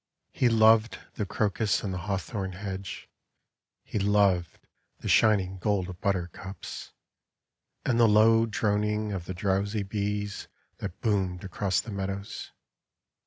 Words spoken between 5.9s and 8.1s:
buttercups. And the